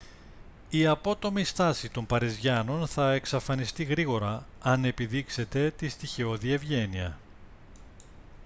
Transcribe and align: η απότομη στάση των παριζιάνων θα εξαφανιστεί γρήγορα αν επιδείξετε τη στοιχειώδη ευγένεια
η 0.69 0.85
απότομη 0.87 1.43
στάση 1.43 1.89
των 1.89 2.05
παριζιάνων 2.05 2.87
θα 2.87 3.11
εξαφανιστεί 3.11 3.83
γρήγορα 3.83 4.45
αν 4.61 4.85
επιδείξετε 4.85 5.71
τη 5.71 5.87
στοιχειώδη 5.89 6.51
ευγένεια 6.51 7.17